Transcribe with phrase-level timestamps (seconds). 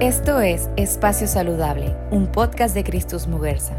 [0.00, 3.74] Esto es Espacio Saludable, un podcast de Cristus Muguerza.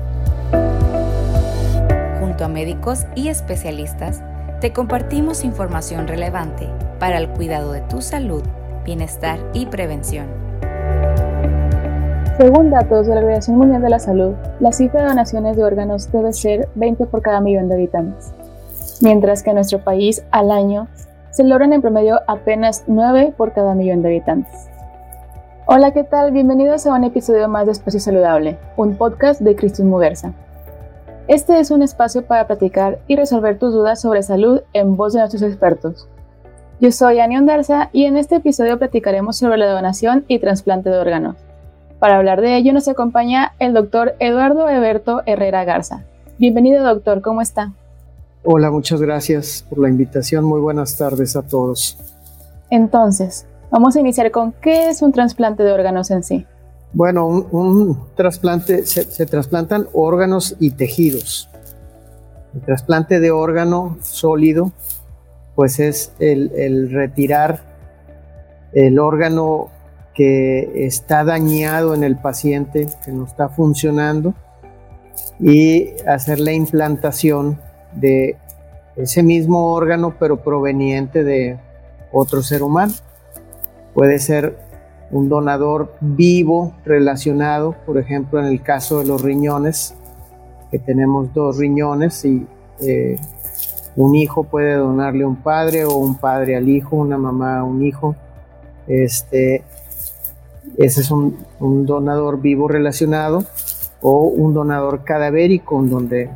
[2.20, 4.22] Junto a médicos y especialistas,
[4.60, 6.68] te compartimos información relevante
[7.00, 8.44] para el cuidado de tu salud,
[8.84, 10.28] bienestar y prevención.
[12.38, 16.12] Según datos de la Organización Mundial de la Salud, la cifra de donaciones de órganos
[16.12, 18.34] debe ser 20 por cada millón de habitantes,
[19.00, 20.90] mientras que en nuestro país al año
[21.30, 24.70] se logran en promedio apenas 9 por cada millón de habitantes.
[25.72, 26.32] Hola, ¿qué tal?
[26.32, 30.34] Bienvenidos a un episodio más de Espacio Saludable, un podcast de Cristus Muguerza.
[31.28, 35.20] Este es un espacio para platicar y resolver tus dudas sobre salud en voz de
[35.20, 36.08] nuestros expertos.
[36.82, 40.98] Yo soy Ani Ondarza y en este episodio platicaremos sobre la donación y trasplante de
[40.98, 41.36] órganos.
[42.00, 46.04] Para hablar de ello nos acompaña el doctor Eduardo Eberto Herrera Garza.
[46.40, 47.74] Bienvenido doctor, ¿cómo está?
[48.44, 50.46] Hola, muchas gracias por la invitación.
[50.46, 51.96] Muy buenas tardes a todos.
[52.72, 56.46] Entonces, Vamos a iniciar con qué es un trasplante de órganos en sí.
[56.92, 61.50] Bueno, un, trasplante, se, trasplantan órganos y tejidos.
[62.56, 64.72] El trasplante de órgano sólido,
[65.54, 67.62] pues es el, retirar
[68.74, 69.70] el órgano
[70.16, 74.34] que está dañado en el paciente, que no está funcionando,
[75.40, 77.60] y hacer la implantación
[77.94, 78.36] de
[78.96, 81.60] ese mismo órgano, pero proveniente de
[82.12, 82.94] otro ser humano.
[84.00, 84.58] Puede ser
[85.12, 89.94] un donador vivo relacionado, por ejemplo, en el caso de los riñones,
[90.72, 92.48] que tenemos dos riñones y
[92.80, 93.18] eh,
[93.98, 97.66] un hijo puede donarle a un padre o un padre al hijo, una mamá a
[97.66, 98.16] un hijo.
[98.88, 99.66] Este,
[100.78, 103.44] ese es un, un donador vivo relacionado
[104.02, 106.30] o un donador cadavérico, en donde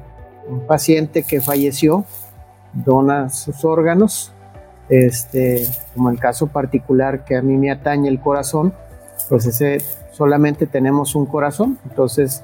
[0.50, 2.04] un paciente que falleció
[2.74, 4.33] dona sus órganos
[4.94, 8.74] este, como el caso particular que a mí me atañe el corazón,
[9.28, 9.80] pues ese
[10.12, 12.44] solamente tenemos un corazón, entonces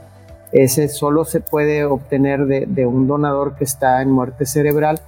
[0.51, 4.99] ese solo se puede obtener de, un donador que está en muerte cerebral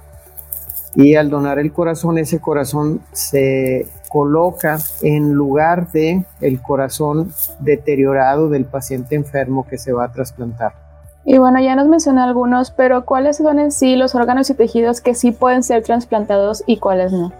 [0.94, 8.50] y al donar el corazón, ese corazón se coloca en lugar de el corazón deteriorado
[8.50, 10.81] del paciente enfermo que se va a trasplantar.
[11.24, 15.00] Y bueno, ya nos mencionó algunos, pero ¿cuáles son en sí los órganos y tejidos
[15.00, 17.32] que sí pueden ser trasplantados y cuáles no?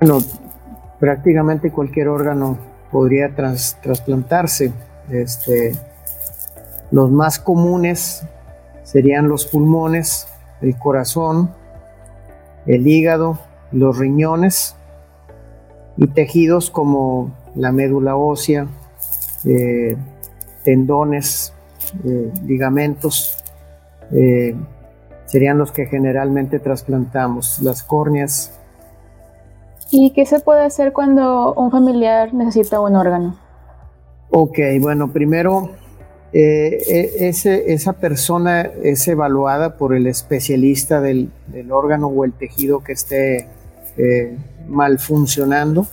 [0.00, 0.18] Bueno,
[0.98, 2.58] prácticamente cualquier órgano
[2.90, 4.72] podría trasplantarse.
[5.10, 5.76] Este,
[6.90, 8.26] los más comunes
[8.82, 10.28] serían los pulmones,
[10.60, 11.50] el corazón,
[12.66, 13.38] el hígado,
[13.72, 14.76] los riñones
[15.96, 18.66] y tejidos como la médula ósea,
[19.44, 19.96] eh,
[20.64, 21.52] tendones,
[22.04, 23.36] eh, ligamentos,
[24.12, 24.54] eh,
[25.26, 28.58] serían los que generalmente trasplantamos, las córneas.
[29.90, 33.36] ¿Y qué se puede hacer cuando un familiar necesita un órgano?
[34.30, 35.70] Ok, bueno, primero
[36.32, 42.82] eh, e, esa persona es evaluada por el especialista del, del órgano o el tejido
[42.82, 43.48] que esté
[44.66, 45.86] mal funcionando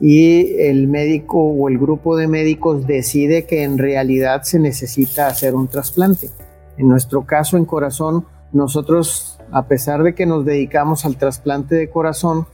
[0.00, 5.54] y el médico o el grupo de médicos decide que en realidad se necesita hacer
[5.54, 6.30] un trasplante.
[6.76, 11.90] En nuestro caso en corazón, nosotros, a pesar de que nos dedicamos al trasplante de
[11.90, 12.46] corazón,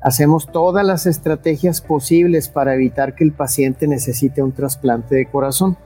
[0.00, 5.76] hacemos todas las estrategias posibles para evitar que el paciente necesite un trasplante de corazón.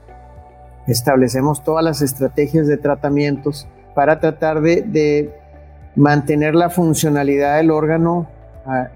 [0.87, 5.33] Establecemos todas las estrategias de tratamientos para tratar de,
[5.95, 8.27] mantener la funcionalidad del órgano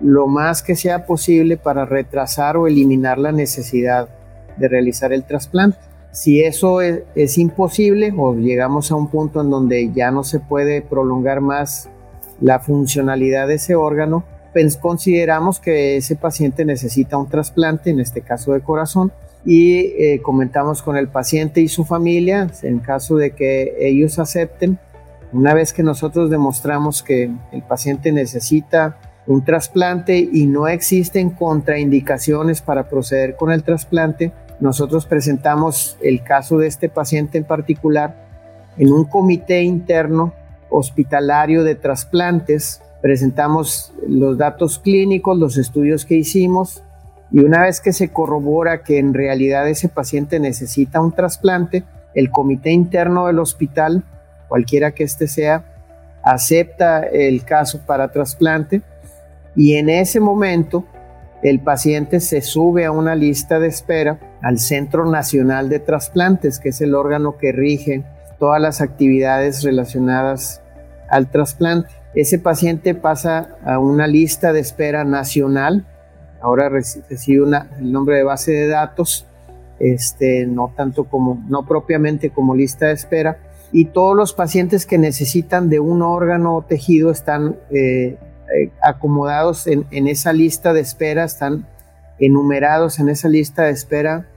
[0.02, 4.10] lo más que sea posible para retrasar o eliminar la necesidad
[4.58, 5.78] de realizar el trasplante.
[6.12, 10.82] Si eso es, imposible o llegamos a un punto en donde ya no se puede
[10.82, 11.88] prolongar más
[12.42, 18.22] la funcionalidad de ese órgano, pues consideramos que ese paciente necesita un trasplante, en este
[18.22, 19.12] caso de corazón,
[19.46, 24.80] y eh, comentamos con el paciente y su familia en caso de que ellos acepten.
[25.32, 28.98] Una vez que nosotros demostramos que el paciente necesita
[29.30, 36.58] un trasplante y no existen contraindicaciones para proceder con el trasplante, nosotros presentamos el caso
[36.58, 38.28] de este paciente en particular
[38.78, 40.34] en un comité interno
[40.72, 42.82] hospitalario de trasplantes.
[43.04, 46.84] Presentamos los datos clínicos, los estudios que hicimos
[47.32, 51.84] y una vez que se corrobora que en realidad ese paciente necesita un trasplante,
[52.16, 54.04] el comité interno del hospital,
[54.48, 55.64] cualquiera que éste sea,
[56.24, 58.82] acepta el caso para trasplante
[59.60, 60.86] y en ese momento
[61.44, 66.70] el paciente se sube a una lista de espera al Centro Nacional de Trasplantes, que
[66.70, 68.04] es el órgano que rige
[68.40, 70.64] todas las actividades relacionadas
[71.10, 71.90] al trasplante.
[72.16, 75.86] Ese paciente pasa a una lista de espera nacional
[76.42, 79.26] ahora recibe una, el nombre de base de datos,
[79.80, 83.38] este, no tanto como, no propiamente como lista de espera,
[83.72, 88.18] y todos los pacientes que necesitan de un órgano o tejido están eh,
[88.56, 91.68] eh, acomodados en, esa lista de espera, están
[92.20, 94.28] enumerados en esa lista de espera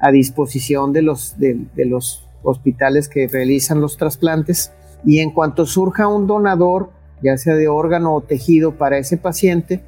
[0.00, 4.72] a disposición de los, de, los hospitales que realizan los trasplantes.
[5.04, 6.90] Y en cuanto surja un donador,
[7.22, 9.82] ya sea de órgano o tejido para ese paciente,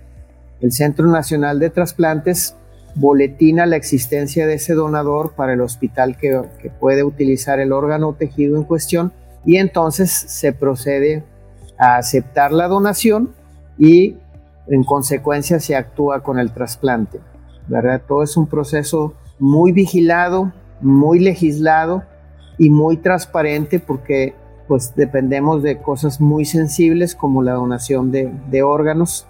[0.61, 2.55] el Centro Nacional de Trasplantes
[2.95, 8.09] boletina la existencia de ese donador para el hospital que, que, puede utilizar el órgano
[8.09, 9.13] o tejido en cuestión
[9.47, 11.25] y entonces se procede
[11.79, 13.35] a aceptar la donación
[13.79, 14.17] y
[14.69, 17.21] en consecuencia se actúa con el trasplante.
[17.69, 18.03] ¿verdad?
[18.07, 22.03] Todo es un proceso muy vigilado, muy legislado
[22.59, 24.35] y muy transparente porque
[24.69, 29.27] pues dependemos de cosas muy sensibles como la donación de, de órganos,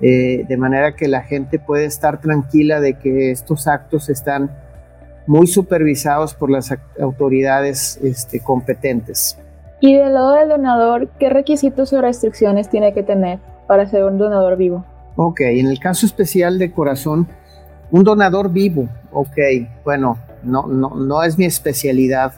[0.00, 4.50] eh, de manera que la gente puede estar tranquila de que estos actos están
[5.26, 9.38] muy supervisados por las autoridades este, competentes.
[9.80, 13.38] Y del lado del donador, ¿qué requisitos o restricciones tiene que tener?
[13.66, 14.84] Para ser un donador vivo.
[15.16, 17.28] Ok, en el caso especial de corazón,
[17.90, 19.38] un donador vivo, ok,
[19.84, 22.32] bueno, no, no, no es mi especialidad,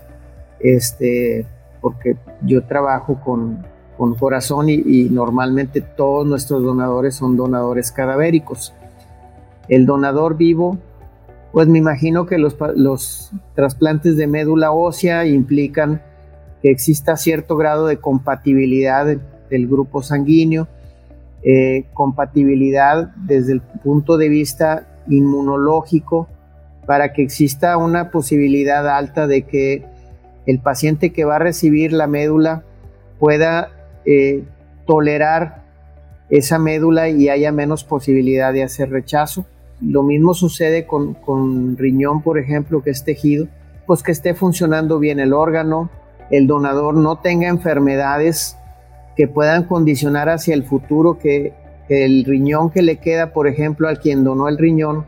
[0.60, 1.46] este,
[1.80, 3.64] porque yo trabajo con,
[3.96, 8.74] con corazón y, normalmente todos nuestros donadores son donadores cadavéricos.
[9.68, 10.78] El donador vivo,
[11.52, 16.02] pues me imagino que los, los trasplantes de médula ósea implican
[16.62, 20.68] que exista cierto grado de compatibilidad del grupo sanguíneo,
[21.48, 26.26] eh, compatibilidad desde el punto de vista inmunológico
[26.86, 29.84] para que exista una posibilidad alta de que
[30.46, 32.64] el paciente que va a recibir la médula
[33.20, 33.68] pueda
[34.04, 34.42] eh,
[34.86, 35.62] tolerar
[36.30, 39.46] esa médula y haya menos posibilidad de hacer rechazo.
[39.80, 43.46] Lo mismo sucede con, con riñón, por ejemplo, que es tejido,
[43.86, 45.90] pues que esté funcionando bien el órgano,
[46.32, 48.56] el donador no tenga enfermedades
[49.16, 51.54] que puedan condicionar hacia el futuro que
[51.88, 55.06] el riñón que le queda, por ejemplo, al quien donó el riñón,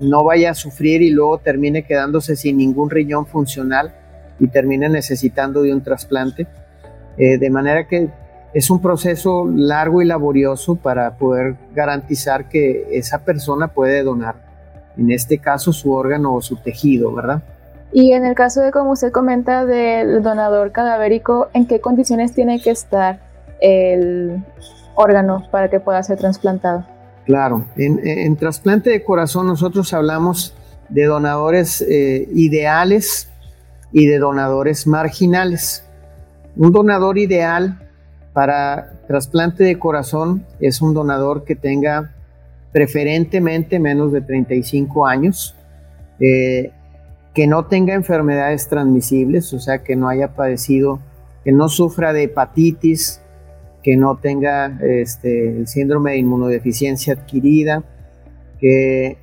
[0.00, 3.94] no vaya a sufrir y luego termine quedándose sin ningún riñón funcional
[4.38, 6.46] y termine necesitando de un trasplante.
[7.16, 8.08] Eh, de manera que
[8.52, 14.36] es un proceso largo y laborioso para poder garantizar que esa persona puede donar,
[14.96, 17.42] en este caso, su órgano o su tejido, ¿verdad?
[17.92, 22.60] Y en el caso de, como usted comenta, del donador cadavérico, ¿en qué condiciones tiene
[22.60, 23.20] que estar?
[23.64, 24.44] El
[24.94, 26.86] órgano para que pueda ser trasplantado.
[27.24, 30.54] Claro, en, trasplante de corazón nosotros hablamos
[30.90, 33.30] de donadores eh, ideales
[33.92, 35.84] y de donadores marginales.
[36.56, 37.80] Un donador ideal
[38.34, 42.12] para trasplante de corazón es un donador que tenga
[42.72, 45.54] preferentemente menos de 35 años,
[46.20, 46.72] eh,
[47.32, 51.00] que no tenga enfermedades transmisibles, o sea, que no haya padecido,
[51.42, 53.23] que no sufra de hepatitis,
[53.84, 57.84] que no tenga este, el síndrome de inmunodeficiencia adquirida,
[58.58, 59.18] que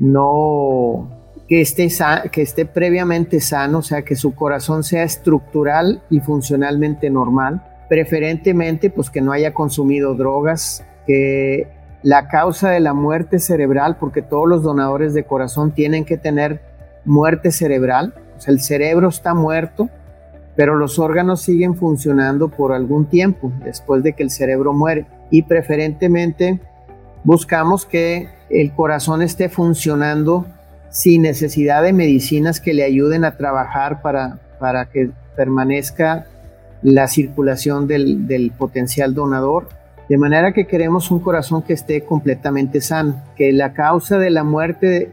[0.00, 1.88] no que esté,
[2.30, 8.90] que esté previamente sano, o sea, que su corazón sea estructural y funcionalmente normal, preferentemente
[8.90, 11.68] pues que no haya consumido drogas, que
[12.02, 16.60] la causa de la muerte cerebral, porque todos los donadores de corazón tienen que tener
[17.04, 19.88] muerte cerebral, o sea, el cerebro está muerto,
[20.60, 25.40] pero los órganos siguen funcionando por algún tiempo después de que el cerebro muere y
[25.44, 26.60] preferentemente
[27.24, 30.44] buscamos que el corazón esté funcionando
[30.90, 36.26] sin necesidad de medicinas que le ayuden a trabajar para, para que permanezca
[36.82, 39.70] la circulación del, potencial donador.
[40.10, 44.44] De manera que queremos un corazón que esté completamente sano, que la causa de la
[44.44, 45.10] muerte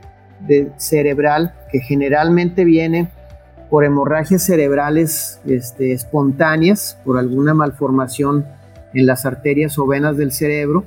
[0.75, 3.07] cerebral, que generalmente viene
[3.69, 8.45] por hemorragias cerebrales este, espontáneas, por alguna malformación
[8.93, 10.85] en las arterias o venas del cerebro,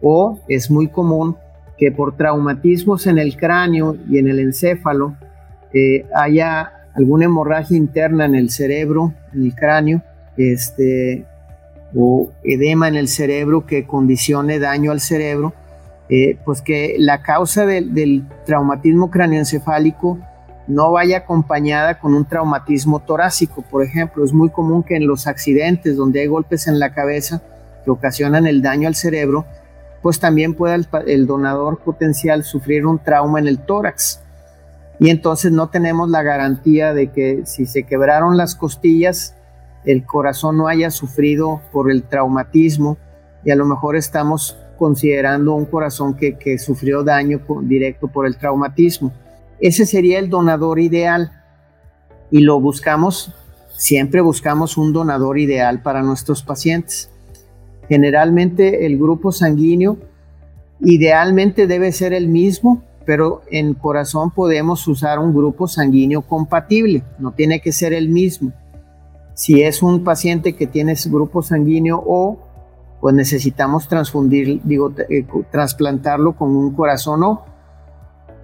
[0.00, 1.36] o es muy común
[1.76, 5.16] que por traumatismos en el cráneo y en el encéfalo
[5.72, 10.02] eh, haya alguna hemorragia interna en el cerebro, en el cráneo,
[10.36, 11.24] este,
[11.96, 15.54] o edema en el cerebro que condicione daño al cerebro,
[16.08, 20.18] eh, pues que la causa del traumatismo cráneoencefálico
[20.66, 24.24] no vaya acompañada con un traumatismo torácico, por ejemplo.
[24.24, 27.42] Es muy común que en los accidentes donde hay golpes en la cabeza
[27.84, 29.44] que ocasionan el daño al cerebro,
[30.02, 34.20] pues también pueda el, donador potencial sufrir un trauma en el tórax.
[34.98, 39.34] Y entonces no tenemos la garantía de que si se quebraron las costillas,
[39.84, 42.98] el corazón no haya sufrido por el traumatismo
[43.44, 49.12] y a lo mejor estamos considerando un corazón que, sufrió daño directo por el traumatismo.
[49.62, 51.30] Ese sería el donador ideal
[52.32, 53.32] y lo buscamos,
[53.76, 57.10] siempre buscamos un donador ideal para nuestros pacientes.
[57.88, 59.98] Generalmente el grupo sanguíneo
[60.80, 67.30] idealmente debe ser el mismo, pero en corazón podemos usar un grupo sanguíneo compatible, no
[67.30, 68.52] tiene que ser el mismo.
[69.34, 72.38] Si es un paciente que tiene grupo sanguíneo O,
[73.00, 77.44] pues necesitamos transfundir, digo, eh, trasplantarlo con un corazón O.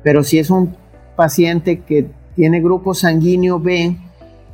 [0.05, 0.77] Pero si es un
[1.19, 2.07] paciente que
[2.37, 3.97] tiene grupo sanguíneo B,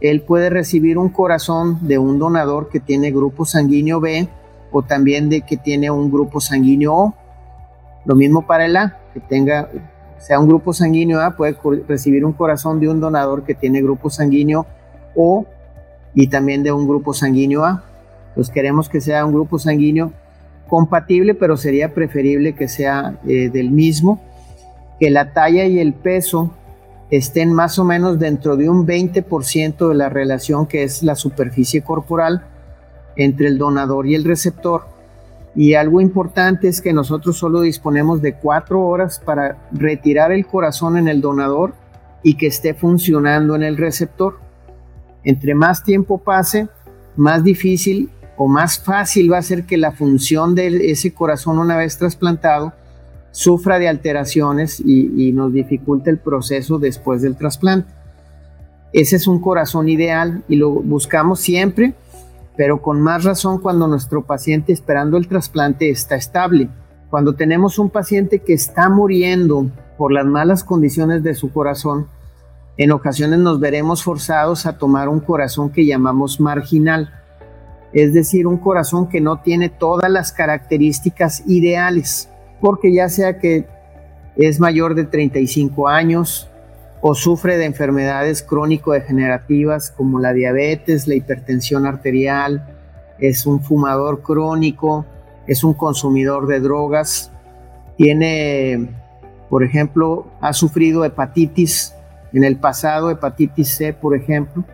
[0.01, 4.27] él puede recibir un corazón de un donador que tiene grupo sanguíneo B
[4.73, 7.15] o también de que tiene un grupo sanguíneo O.
[8.07, 9.69] Lo mismo para el A, que tenga,
[10.17, 11.55] sea un grupo sanguíneo A, puede
[11.87, 14.65] recibir un corazón de un donador que tiene grupo sanguíneo
[15.15, 15.45] O
[16.15, 17.85] y también de un grupo sanguíneo A.
[18.35, 20.13] Pues queremos que sea un grupo sanguíneo
[20.67, 24.19] compatible, pero sería preferible que sea eh, del mismo,
[24.99, 26.53] que la talla y el peso
[27.11, 31.83] estén más o menos dentro de un 20% de la relación que es la superficie
[31.83, 32.47] corporal
[33.17, 34.87] entre el donador y el receptor.
[35.55, 40.97] Y algo importante es que nosotros solo disponemos de cuatro horas para retirar el corazón
[40.97, 41.75] en el donador
[42.23, 44.39] y que esté funcionando en el receptor.
[45.23, 46.69] Entre más tiempo pase,
[47.17, 51.77] más difícil o más fácil va a ser que la función de ese corazón una
[51.77, 52.73] vez trasplantado
[53.35, 57.93] sufra de alteraciones y, nos dificulte el proceso después del trasplante.
[58.93, 61.95] Ese es un corazón ideal y lo buscamos siempre,
[62.57, 66.69] pero con más razón cuando nuestro paciente esperando el trasplante está estable.
[67.11, 72.07] Cuando tenemos un paciente que está muriendo por las malas condiciones de su corazón,
[72.77, 77.13] en ocasiones nos veremos forzados a tomar un corazón que llamamos marginal,
[77.93, 82.29] es decir, un corazón que no tiene todas las características ideales
[82.65, 83.67] porque ya sea que
[84.37, 86.49] es mayor de 35 años
[87.03, 92.67] o sufre de enfermedades crónico-degenerativas como la diabetes, la hipertensión arterial,
[93.19, 95.05] es un fumador crónico,
[95.47, 97.31] es un consumidor de drogas,
[97.99, 98.89] tiene,
[99.51, 101.95] por ejemplo, ha sufrido hepatitis
[102.33, 104.65] en el pasado, hepatitis C, por ejemplo,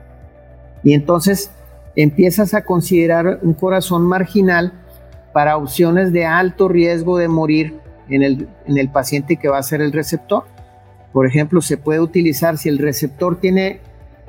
[0.85, 1.50] y entonces
[1.97, 4.79] empiezas a considerar un corazón marginal
[5.32, 9.62] para opciones de alto riesgo de morir en el, en el paciente que va a
[9.62, 10.44] ser el receptor.
[11.12, 13.80] Por ejemplo, se puede utilizar si el receptor tiene,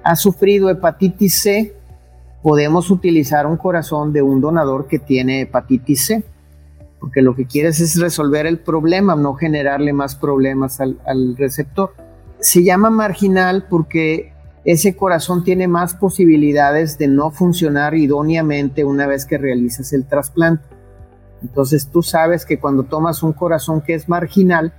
[0.03, 1.73] ha sufrido hepatitis C,
[2.41, 6.23] podemos utilizar un corazón de un donador que tiene hepatitis C,
[6.99, 11.93] porque lo que quieres es resolver el problema, no generarle más problemas al, al receptor.
[12.39, 19.25] Se llama marginal porque ese corazón tiene más posibilidades de no funcionar idóneamente una vez
[19.25, 20.63] que realizas el trasplante.
[21.41, 24.73] Entonces tú sabes que cuando tomas un corazón que es marginal,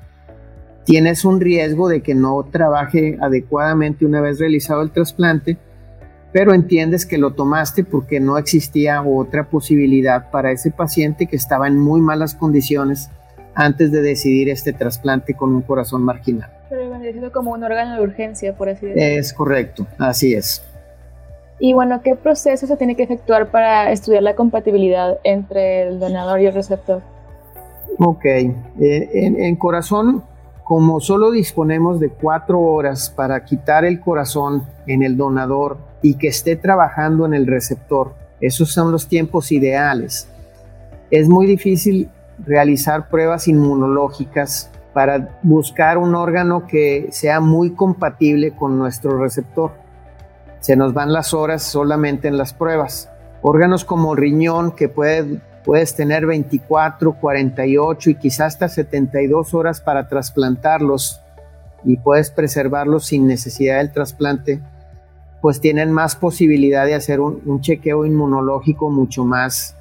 [0.85, 5.59] tienes un riesgo de que no trabaje adecuadamente una vez realizado el trasplante,
[6.33, 11.69] pero entiendes que lo tomaste porque no existía otra posibilidad para ese paciente que estaba
[11.69, 13.11] en muy malas condiciones
[13.55, 16.51] antes de decidir este trasplante con un corazón marginal.
[16.71, 19.03] Pero siendo como un órgano de urgencia, por así decirlo.
[19.03, 20.63] Es correcto, así es.
[21.59, 26.41] Y bueno, ¿qué proceso se tiene que efectuar para estudiar la compatibilidad entre el donador
[26.41, 27.03] y el receptor?
[27.99, 30.25] Ok, eh, en, corazón,
[30.65, 36.29] como solo disponemos de cuatro horas para quitar el corazón en el donador y que
[36.29, 40.29] esté trabajando en el receptor, esos son los tiempos ideales.
[41.11, 42.09] Es muy difícil
[42.45, 49.82] realizar pruebas inmunológicas para buscar un órgano que sea muy compatible con nuestro receptor
[50.63, 53.11] se nos van las horas solamente en las pruebas.
[53.43, 61.21] Órganos como riñón, que puedes tener 24, 48 y quizás hasta 72 horas para trasplantarlos
[61.83, 64.61] y puedes preservarlos sin necesidad del trasplante,
[65.41, 69.75] pues tienen más posibilidad de hacer un, chequeo inmunológico mucho más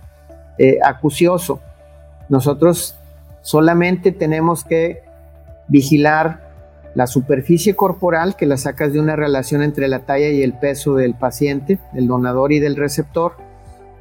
[0.57, 1.59] eh, acucioso.
[2.27, 2.97] Nosotros
[3.43, 5.03] solamente tenemos que
[5.67, 6.50] vigilar
[6.93, 10.95] la superficie corporal, que la sacas de una relación entre la talla y el peso
[10.95, 13.33] del paciente, del donador y del receptor.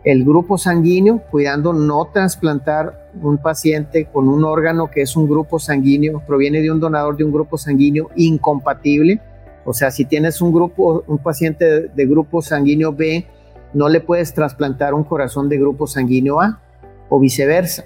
[0.02, 5.58] El grupo sanguíneo, cuidando no trasplantar un paciente con un órgano que es un grupo
[5.58, 9.20] sanguíneo, proviene de un donador de un grupo sanguíneo incompatible.
[9.64, 13.26] O sea, si tienes un grupo, un paciente de, grupo sanguíneo B,
[13.74, 16.60] no le puedes trasplantar un corazón de grupo sanguíneo A
[17.08, 17.84] o viceversa.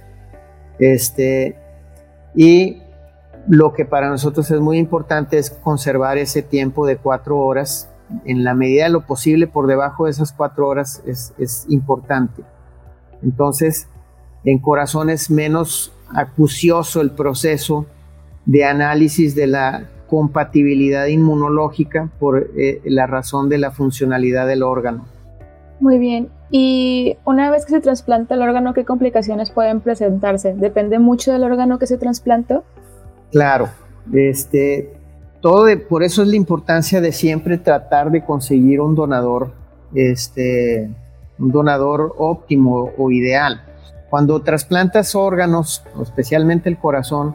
[0.78, 1.56] Este,
[2.34, 2.84] y
[3.48, 7.90] lo que para nosotros es muy importante es conservar ese tiempo de cuatro horas.
[8.24, 12.42] En la medida de lo posible, por debajo de esas cuatro horas es, importante.
[13.22, 13.88] Entonces,
[14.44, 17.86] en corazones menos acucioso el proceso
[18.44, 25.06] de análisis de la compatibilidad inmunológica por eh, la razón de la funcionalidad del órgano.
[25.80, 26.28] Muy bien.
[26.50, 30.54] Y una vez que se trasplanta el órgano, ¿qué complicaciones pueden presentarse?
[30.54, 32.64] ¿Depende mucho del órgano que se trasplantó?
[33.35, 33.69] Claro.
[34.12, 34.95] Este,
[35.41, 39.53] todo por eso es la importancia de siempre tratar de conseguir un donador,
[39.93, 40.88] este,
[41.41, 43.61] un donador óptimo o ideal.
[44.09, 47.35] Cuando trasplantas órganos, especialmente el corazón,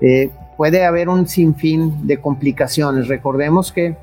[0.00, 3.08] eh, puede haber un sinfín de complicaciones.
[3.08, 3.96] Recordemos que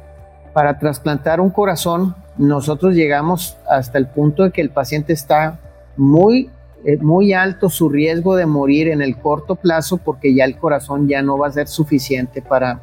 [0.52, 5.58] para trasplantar un corazón, nosotros llegamos hasta el punto de que el paciente está
[5.96, 6.50] muy,
[6.86, 11.08] eh, muy alto su riesgo de morir en el corto plazo porque ya el corazón
[11.08, 12.82] ya no va a ser suficiente para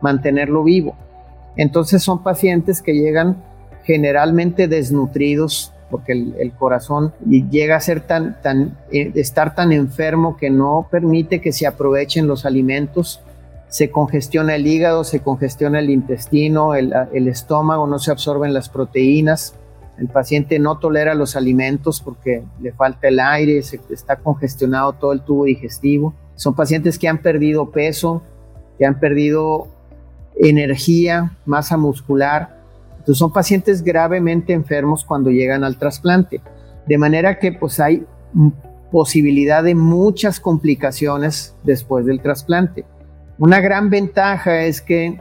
[0.00, 0.94] mantenerlo vivo.
[1.56, 3.36] Entonces son pacientes que llegan
[3.84, 10.48] generalmente desnutridos porque el, corazón llega a ser tan, tan, eh, estar tan enfermo que
[10.48, 13.20] no permite que se aprovechen los alimentos,
[13.68, 16.92] se congestiona el hígado, se congestiona el intestino, el,
[17.28, 19.54] estómago, no se absorben las proteínas,
[20.02, 25.12] el paciente no tolera los alimentos porque le falta el aire, se, está congestionado todo
[25.12, 26.12] el tubo digestivo.
[26.34, 28.20] Son pacientes que han perdido peso,
[28.78, 29.68] que han perdido
[30.34, 32.60] energía, masa muscular,
[33.06, 36.40] son pacientes gravemente enfermos cuando llegan al trasplante.
[36.88, 38.04] De manera que pues hay
[38.90, 42.84] posibilidad de muchas complicaciones después del trasplante.
[43.38, 45.20] Una gran ventaja es que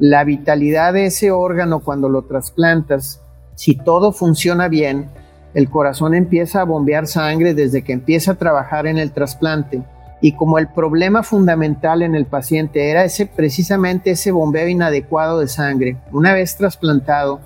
[0.00, 3.22] la vitalidad de ese órgano cuando lo trasplantas,
[3.56, 5.06] si todo funciona bien,
[5.54, 9.82] el corazón empieza a bombear sangre desde que empieza a trabajar en el trasplante
[10.20, 15.48] y como el problema fundamental en el paciente era ese precisamente ese bombeo inadecuado de
[15.48, 17.40] sangre, una vez trasplantado,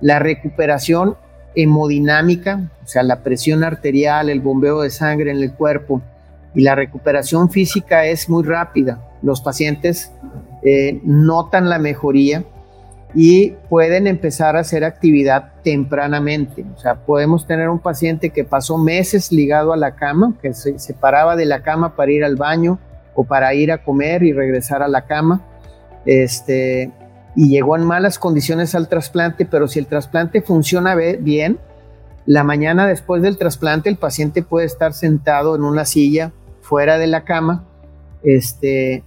[0.00, 1.16] la recuperación
[1.54, 6.02] hemodinámica, o sea, la presión arterial, el bombeo de sangre en el cuerpo
[6.54, 9.00] y la recuperación física es muy rápida.
[9.22, 10.12] Los pacientes
[10.62, 12.44] eh, notan la mejoría
[13.14, 16.64] y pueden empezar a hacer actividad tempranamente.
[16.74, 20.78] O sea, podemos tener un paciente que pasó meses ligado a la cama, que se
[20.78, 22.78] separaba de la cama para ir al baño
[23.14, 25.42] o para ir a comer y regresar a la cama.
[26.06, 26.90] Este,
[27.36, 31.58] y llegó en malas condiciones al trasplante, pero si el trasplante funciona bien,
[32.24, 37.08] la mañana después del trasplante el paciente puede estar sentado en una silla fuera de
[37.08, 37.66] la cama,
[38.22, 39.04] este,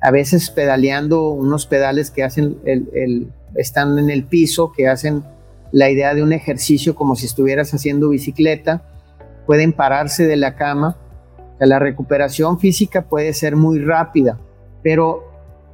[0.00, 5.24] a veces pedaleando unos pedales que hacen el están en el piso, que hacen
[5.72, 8.82] la idea de un ejercicio como si estuvieras haciendo bicicleta,
[9.46, 10.96] pueden pararse de la cama.
[11.58, 14.38] La recuperación física puede ser muy rápida,
[14.82, 15.24] pero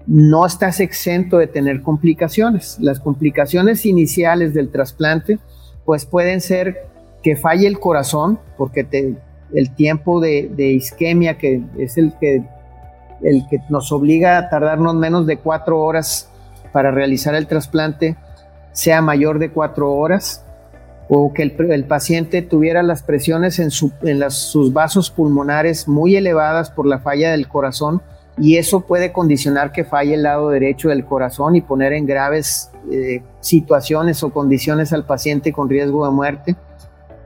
[0.06, 2.78] no estás exento de tener complicaciones.
[2.80, 5.38] Las complicaciones iniciales del trasplante,
[5.84, 6.88] pues pueden ser
[7.22, 8.86] que falle el corazón, porque
[9.52, 12.42] el tiempo de, de, isquemia, que es el que,
[13.22, 16.30] el que nos obliga a tardarnos menos de cuatro horas
[16.74, 18.16] para realizar el trasplante
[18.72, 20.44] sea mayor de cuatro horas
[21.08, 26.98] o que el, paciente tuviera las presiones en, sus vasos pulmonares muy elevadas por la
[26.98, 28.02] falla del corazón
[28.38, 32.72] y eso puede condicionar que falle el lado derecho del corazón y poner en graves
[32.90, 36.56] eh, situaciones o condiciones al paciente con riesgo de muerte.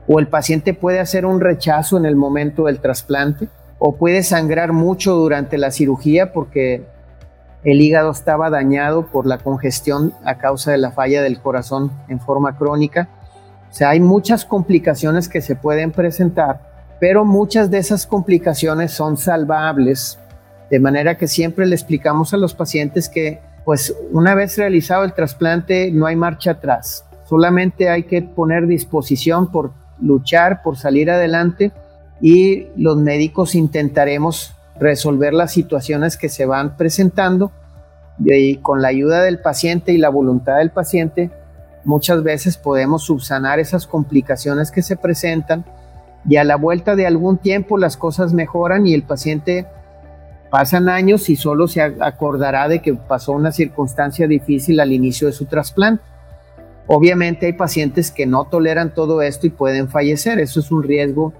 [0.07, 3.47] O el paciente puede hacer un rechazo en el momento del trasplante
[3.79, 6.85] o puede sangrar mucho durante la cirugía porque
[7.63, 12.19] el hígado estaba dañado por la congestión a causa de la falla del corazón en
[12.19, 13.09] forma crónica.
[13.69, 16.61] O sea, hay muchas complicaciones que se pueden presentar,
[16.99, 20.19] pero muchas de esas complicaciones son salvables,
[20.69, 25.13] de manera que siempre le explicamos a los pacientes que, pues, una vez realizado el
[25.13, 27.05] trasplante, no hay marcha atrás.
[27.25, 31.71] Solamente hay que poner disposición por luchar, por salir adelante
[32.21, 37.51] y los médicos intentaremos resolver las situaciones que se van presentando
[38.19, 41.31] y con la ayuda del paciente y la voluntad del paciente,
[41.85, 45.65] muchas veces podemos subsanar esas complicaciones que se presentan
[46.27, 49.67] y a la vuelta de algún tiempo las cosas mejoran y el paciente
[50.49, 55.33] pasan años y solo se acordará de que pasó una circunstancia difícil al inicio de
[55.33, 56.03] su trasplante.
[56.87, 61.33] Obviamente hay pacientes que no toleran todo esto y pueden fallecer, eso es un riesgo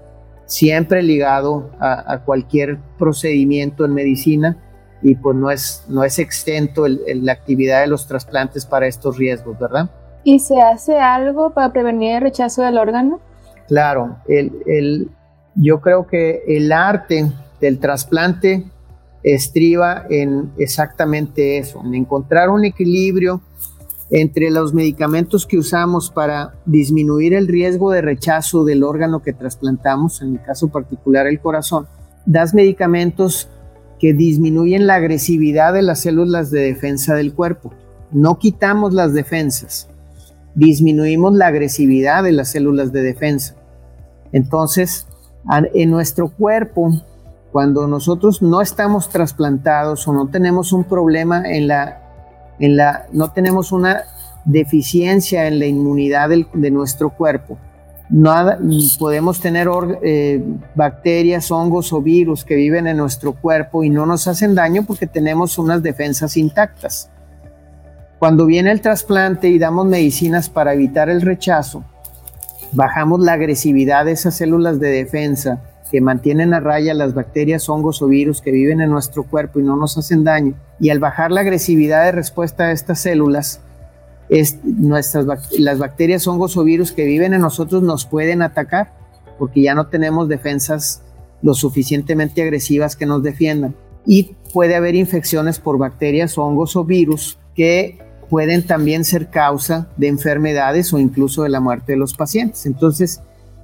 [0.50, 4.56] siempre ligado a, cualquier procedimiento en medicina
[5.00, 9.56] y pues no es, no es extento la actividad de los trasplantes para estos riesgos,
[9.60, 9.88] ¿verdad?
[10.24, 13.20] ¿Y se hace algo para prevenir el rechazo del órgano?
[13.68, 15.08] Claro, el,
[15.54, 18.64] yo creo que el arte del trasplante
[19.22, 23.40] estriba en exactamente eso, en encontrar un equilibrio
[24.10, 30.20] entre los medicamentos que usamos para disminuir el riesgo de rechazo del órgano que trasplantamos,
[30.20, 31.86] en mi caso particular el corazón,
[32.26, 33.48] das medicamentos
[34.00, 37.72] que disminuyen la agresividad de las células de defensa del cuerpo.
[38.10, 39.88] No quitamos las defensas,
[40.54, 43.54] disminuimos la agresividad de las células de defensa.
[44.32, 45.06] Entonces,
[45.74, 46.90] en nuestro cuerpo,
[47.52, 52.09] cuando nosotros no estamos trasplantados o no tenemos un problema en la,
[53.12, 54.02] no tenemos una
[54.44, 57.58] deficiencia en la inmunidad de nuestro cuerpo,
[58.10, 58.58] Nada,
[58.98, 59.68] podemos tener
[60.02, 60.42] eh,
[60.74, 65.06] bacterias, hongos o virus que viven en nuestro cuerpo y no nos hacen daño porque
[65.06, 67.08] tenemos unas defensas intactas.
[68.18, 71.84] Cuando viene el trasplante y damos medicinas para evitar el rechazo,
[72.72, 78.00] bajamos la agresividad de esas células de defensa que mantienen a raya las bacterias, hongos
[78.02, 80.54] o virus que viven en nuestro cuerpo y no nos hacen daño.
[80.78, 83.60] Y al bajar la agresividad de respuesta a estas células,
[85.58, 88.92] las bacterias, hongos o virus que viven en nosotros nos pueden atacar
[89.38, 91.02] porque ya no tenemos defensas
[91.42, 93.74] lo suficientemente agresivas que nos defiendan.
[94.06, 97.98] Y puede haber infecciones por bacterias, hongos o virus que
[98.28, 102.66] pueden también ser causa de enfermedades o incluso de la muerte de los pacientes.
[102.66, 103.22] Entonces,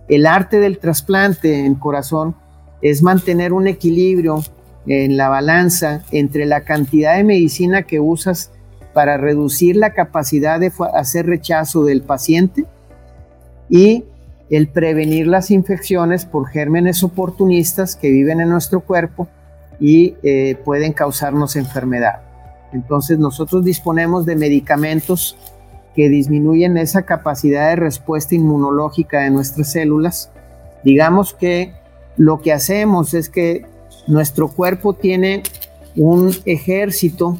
[0.08, 2.36] el arte del trasplante en corazón
[2.82, 4.42] es mantener un equilibrio
[4.86, 8.52] en la balanza entre la cantidad de medicina que usas
[8.92, 12.64] para reducir la capacidad de hacer rechazo del paciente
[13.68, 14.04] y
[14.48, 19.28] el prevenir las infecciones por gérmenes oportunistas que viven en nuestro cuerpo
[19.80, 22.22] y eh, pueden causarnos enfermedad.
[22.72, 25.36] Entonces nosotros disponemos de medicamentos
[25.96, 30.30] que disminuyen esa capacidad de respuesta inmunológica de nuestras células.
[30.84, 31.72] Digamos que
[32.18, 33.64] lo que hacemos es que
[34.06, 35.42] nuestro cuerpo tiene
[35.96, 37.38] un ejército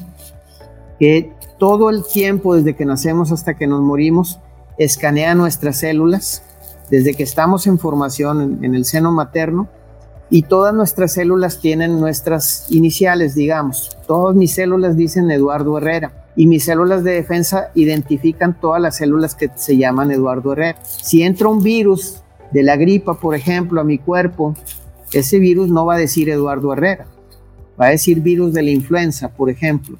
[0.99, 4.39] que todo el tiempo desde que nacemos hasta que nos morimos,
[4.79, 6.43] escanea nuestras células,
[6.89, 9.69] desde que estamos en formación en, el seno materno,
[10.31, 13.95] y todas nuestras células tienen nuestras iniciales, digamos.
[14.07, 19.35] Todas mis células dicen Eduardo Herrera y mis células de defensa identifican todas las células
[19.35, 20.79] que se llaman Eduardo Herrera.
[20.83, 22.21] Si entra un virus
[22.51, 24.55] de la gripa, por ejemplo, a mi cuerpo,
[25.11, 27.07] ese virus no va a decir Eduardo Herrera,
[27.79, 29.97] va a decir virus de la influenza, por ejemplo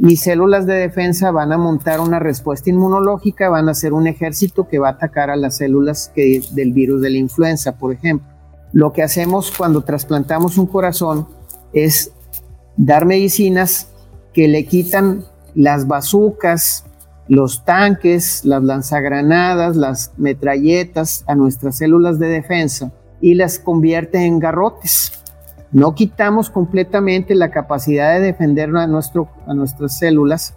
[0.00, 4.68] mis células de defensa van a montar una respuesta inmunológica, van a ser un ejército
[4.68, 8.26] que va a atacar a las células que, del virus de la influenza, por ejemplo.
[8.72, 11.28] Lo que hacemos cuando trasplantamos un corazón
[11.72, 12.12] es
[12.76, 13.88] dar medicinas
[14.32, 15.24] que le quitan
[15.56, 16.84] las bazucas,
[17.26, 24.38] los tanques, las lanzagranadas, las metralletas a nuestras células de defensa y las convierte en
[24.38, 25.16] garrotes
[25.72, 30.54] no quitamos completamente la capacidad de defender a, nuestro, a nuestras células,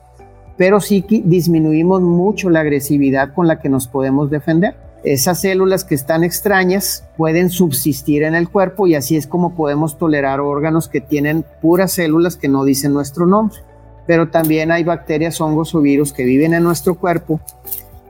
[0.55, 4.75] pero sí disminuimos mucho la agresividad con la que nos podemos defender.
[5.03, 9.97] Esas células que están extrañas pueden subsistir en el cuerpo y así es como podemos
[9.97, 13.57] tolerar órganos que tienen puras células que no dicen nuestro nombre.
[14.09, 17.39] Pero también hay bacterias, hongos o virus que viven en nuestro cuerpo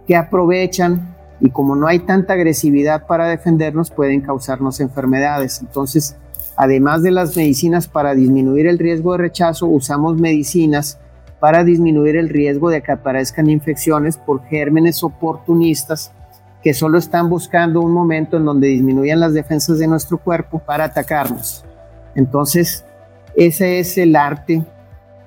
[0.07, 5.59] que aprovechan y como no hay tanta agresividad para defendernos pueden causarnos enfermedades.
[5.59, 6.15] Entonces,
[6.61, 10.99] Además de las medicinas para disminuir el riesgo de rechazo, usamos medicinas
[11.39, 16.11] para disminuir el riesgo de que aparezcan infecciones por gérmenes oportunistas
[16.61, 20.83] que solo están buscando un momento en donde disminuyan las defensas de nuestro cuerpo para
[20.83, 21.63] atacarnos.
[22.13, 22.83] Entonces,
[23.37, 24.61] ese es el arte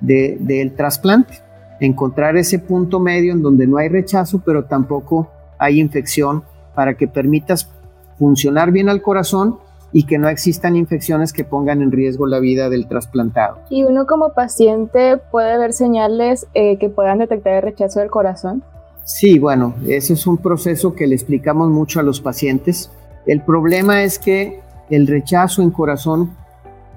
[0.03, 1.39] del trasplante,
[1.79, 6.43] encontrar ese punto medio en donde no hay rechazo, pero tampoco hay infección
[6.75, 7.69] para que permitas
[8.17, 9.57] funcionar bien al corazón
[9.91, 13.59] y que no existan infecciones que pongan en riesgo la vida del trasplantado.
[13.69, 18.63] ¿Y uno como paciente puede ver señales eh, que puedan detectar el rechazo del corazón?
[19.05, 22.91] Sí, bueno, ese es un proceso que le explicamos mucho a los pacientes.
[23.25, 26.31] El problema es que el rechazo en corazón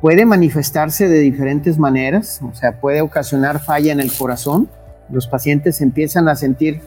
[0.00, 4.68] puede manifestarse de diferentes maneras, o sea, puede ocasionar falla en el corazón.
[5.10, 6.80] Los pacientes empiezan a sentir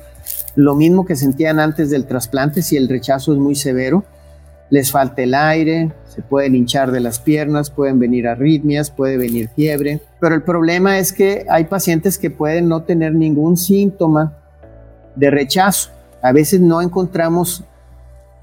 [0.55, 4.03] lo mismo que sentían antes del trasplante si el rechazo es muy severo
[4.69, 9.49] les falta el aire, se pueden hinchar de las piernas, pueden venir arritmias, puede venir
[9.49, 9.99] fiebre.
[10.19, 14.37] Pero el problema es que hay pacientes que pueden no tener ningún síntoma
[15.15, 15.91] de rechazo.
[16.21, 17.63] A veces no encontramos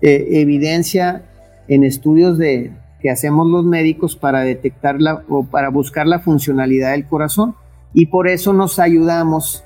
[0.00, 1.22] eh, evidencia
[1.68, 2.72] en estudios de,
[3.06, 7.54] que hacemos los médicos para detectarla o para buscar la funcionalidad del corazón.
[7.94, 9.62] Y por eso nos ayudamos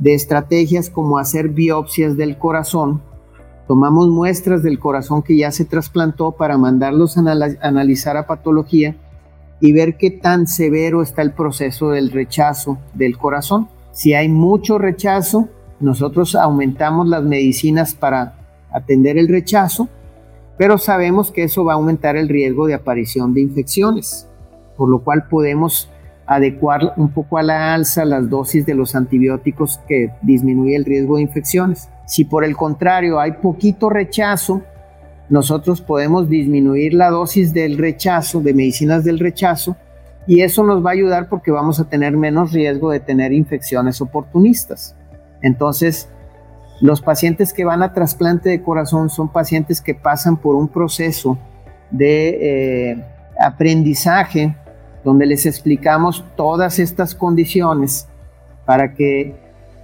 [0.00, 3.02] de estrategias como hacer biopsias del corazón
[3.72, 7.20] Tomamos muestras del corazón que ya se trasplantó para mandarlos a
[7.62, 8.96] analizar a patología
[9.60, 13.68] y ver qué tan severo está el proceso del rechazo del corazón.
[13.92, 18.34] Si hay mucho rechazo, nosotros aumentamos las medicinas para
[18.72, 19.88] atender el rechazo
[20.56, 24.28] pero sabemos que eso va a aumentar el riesgo de aparición de infecciones,
[24.76, 25.90] por lo cual podemos
[26.26, 31.16] adecuar un poco a la alza las dosis de los antibióticos que disminuye el riesgo
[31.16, 31.88] de infecciones.
[32.06, 34.62] Si por el contrario hay poquito rechazo,
[35.28, 39.76] nosotros podemos disminuir la dosis del rechazo, de medicinas del rechazo,
[40.26, 44.00] y eso nos va a ayudar porque vamos a tener menos riesgo de tener infecciones
[44.00, 44.96] oportunistas.
[45.40, 46.08] Entonces,
[46.82, 51.38] los pacientes que van a trasplante de corazón son pacientes que pasan por un proceso
[51.92, 53.04] de eh,
[53.38, 54.56] aprendizaje
[55.04, 58.08] donde les explicamos todas estas condiciones
[58.66, 59.36] para que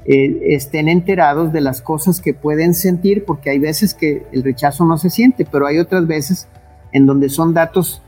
[0.07, 4.85] eh, estén enterados de las cosas que pueden sentir, porque hay veces que el rechazo
[4.85, 6.49] no se siente, pero hay otras veces
[6.91, 8.03] en donde son datos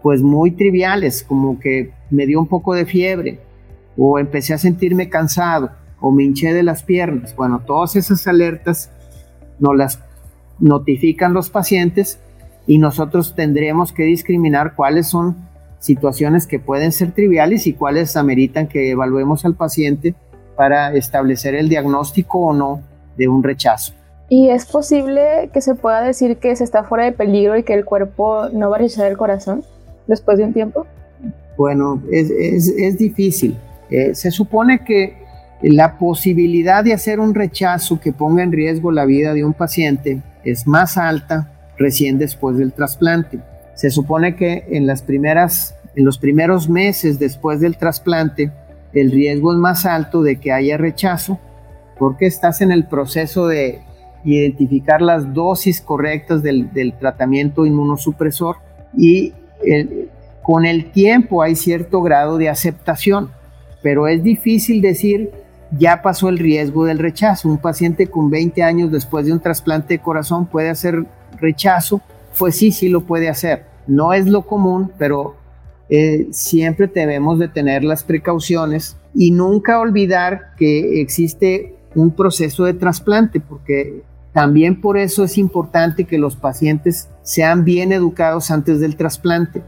[0.00, 3.40] pues muy triviales, como que me dio un poco de fiebre,
[3.96, 7.34] o empecé a sentirme cansado, o me hinché de las piernas.
[7.34, 8.90] Bueno, todas esas alertas
[9.58, 10.00] nos las
[10.58, 12.20] notifican los pacientes
[12.66, 15.36] y nosotros tendremos que discriminar cuáles son
[15.78, 20.14] situaciones que pueden ser triviales y cuáles ameritan que evaluemos al paciente
[20.56, 22.82] para establecer el diagnóstico o no
[23.16, 23.94] de un rechazo.
[24.28, 27.74] ¿Y es posible que se pueda decir que se está fuera de peligro y que
[27.74, 29.64] el cuerpo no va a rechazar el corazón
[30.06, 30.86] después de un tiempo?
[31.56, 33.56] Bueno, es, es, difícil.
[33.90, 35.16] Eh, se supone que
[35.62, 40.22] la posibilidad de hacer un rechazo que ponga en riesgo la vida de un paciente
[40.44, 43.40] es más alta recién después del trasplante.
[43.74, 48.52] Se supone que en, los primeros meses después del trasplante,
[48.92, 51.38] el riesgo es más alto de que haya rechazo
[51.98, 53.80] porque estás en el proceso de
[54.24, 58.56] identificar las dosis correctas del, tratamiento inmunosupresor
[58.96, 59.32] y
[60.42, 63.30] con el tiempo hay cierto grado de aceptación,
[63.82, 65.30] pero es difícil decir
[65.70, 67.48] ya pasó el riesgo del rechazo.
[67.48, 71.06] Un paciente con 20 años después de un trasplante de corazón puede hacer
[71.40, 72.00] rechazo,
[72.38, 73.66] pues sí, sí lo puede hacer.
[73.86, 75.36] No es lo común, pero
[75.88, 82.74] eh, siempre debemos de tener las precauciones y nunca olvidar que existe un proceso de
[82.74, 84.02] trasplante, porque
[84.32, 89.62] también por eso es importante que los pacientes sean bien educados antes del trasplante.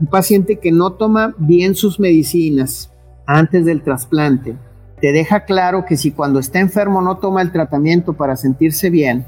[0.00, 2.92] Un paciente que no toma bien sus medicinas
[3.26, 4.56] antes del trasplante,
[5.00, 9.24] te deja claro que si cuando está enfermo no toma el tratamiento para sentirse bien,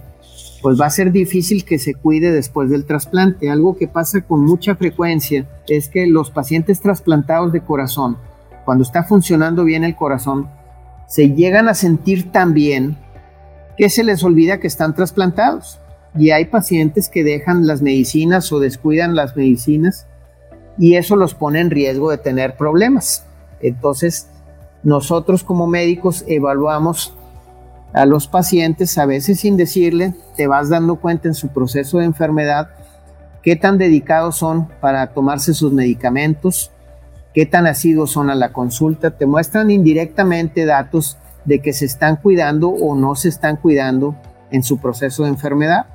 [0.62, 3.50] pues va a ser difícil que se cuide después del trasplante.
[3.50, 8.18] Algo que pasa con mucha frecuencia es que los pacientes trasplantados de corazón,
[8.64, 10.48] cuando está funcionando bien el corazón,
[11.06, 12.96] se llegan a sentir tan bien
[13.78, 15.80] que se les olvida que están trasplantados.
[16.14, 20.06] Y hay pacientes que dejan las medicinas o descuidan las medicinas
[20.76, 23.24] y eso los pone en riesgo de tener problemas.
[23.60, 24.28] Entonces,
[24.82, 27.14] nosotros como médicos evaluamos
[27.92, 32.04] a los pacientes, a veces sin decirle, te vas dando cuenta en su proceso de
[32.04, 32.70] enfermedad
[33.42, 36.70] qué tan dedicados son para tomarse sus medicamentos,
[37.34, 42.16] qué tan asiduos son a la consulta, te muestran indirectamente datos de que se están
[42.16, 44.14] cuidando o no se están cuidando
[44.50, 45.86] en su proceso de enfermedad,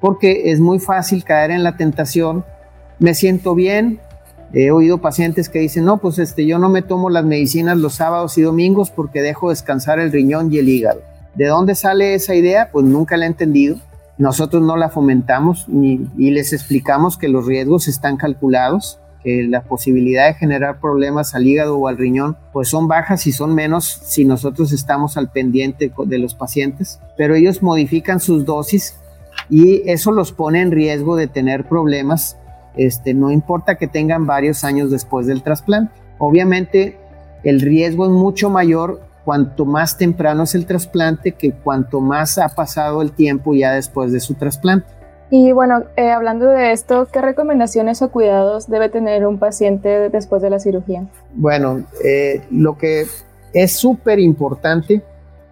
[0.00, 2.44] porque es muy fácil caer en la tentación,
[2.98, 4.00] me siento bien,
[4.52, 7.94] he oído pacientes que dicen, no, pues este, yo no me tomo las medicinas los
[7.94, 11.00] sábados y domingos porque dejo descansar el riñón y el hígado.
[11.34, 12.70] ¿De dónde sale esa idea?
[12.70, 13.76] Pues nunca la he entendido.
[14.18, 19.62] Nosotros no la fomentamos ni, y les explicamos que los riesgos están calculados, que la
[19.62, 23.84] posibilidad de generar problemas al hígado o al riñón pues son bajas y son menos
[23.86, 28.96] si nosotros estamos al pendiente de los pacientes, pero ellos modifican sus dosis
[29.48, 32.36] y eso los pone en riesgo de tener problemas,
[32.76, 35.92] este, no importa que tengan varios años después del trasplante.
[36.18, 36.98] Obviamente
[37.42, 42.48] el riesgo es mucho mayor cuanto más temprano es el trasplante que cuanto más ha
[42.48, 44.86] pasado el tiempo ya después de su trasplante.
[45.30, 50.42] Y bueno, eh, hablando de esto, ¿qué recomendaciones o cuidados debe tener un paciente después
[50.42, 51.06] de la cirugía?
[51.34, 53.06] Bueno, eh, lo que
[53.54, 55.02] es súper importante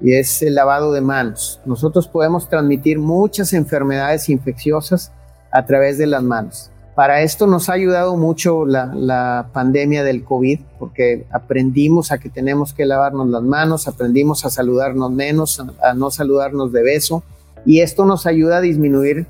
[0.01, 1.61] y es el lavado de manos.
[1.65, 5.13] Nosotros podemos transmitir muchas enfermedades infecciosas
[5.51, 6.71] a través de las manos.
[6.95, 12.75] Para esto nos ha ayudado mucho la, pandemia del COVID, porque aprendimos a que tenemos
[12.75, 17.23] que lavarnos las manos, aprendimos a saludarnos menos, a, no saludarnos de beso,
[17.65, 19.27] y esto nos ayuda a disminuir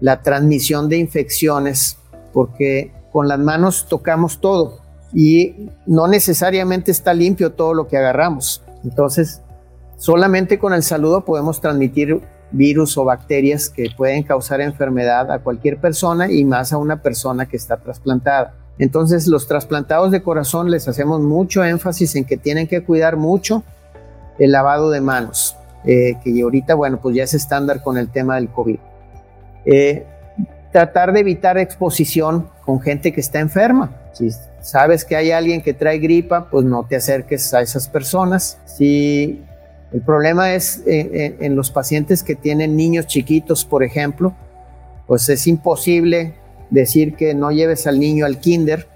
[0.00, 1.98] la transmisión de infecciones,
[2.32, 4.78] porque con las manos tocamos todo
[5.12, 8.62] y no necesariamente está limpio todo lo que agarramos.
[8.84, 9.42] Entonces,
[9.96, 12.20] solamente con el saludo podemos transmitir
[12.52, 17.46] virus o bacterias que pueden causar enfermedad a cualquier persona y más a una persona
[17.46, 18.54] que está trasplantada.
[18.78, 23.62] Entonces los trasplantados de corazón les hacemos mucho énfasis en que tienen que cuidar mucho
[24.38, 28.36] el lavado de manos, eh, que ahorita, bueno, pues ya es estándar con el tema
[28.36, 28.78] del COVID.
[29.66, 30.06] Eh,
[30.72, 33.90] tratar de evitar exposición con gente que está enferma.
[34.12, 34.30] Si
[34.62, 38.58] sabes que hay alguien que trae gripa, pues no te acerques a esas personas.
[38.64, 39.42] Si
[39.92, 44.34] el problema es eh, eh, en los pacientes que tienen niños chiquitos, por ejemplo,
[45.06, 46.34] pues es imposible
[46.70, 48.86] decir que no lleves al niño al kinder.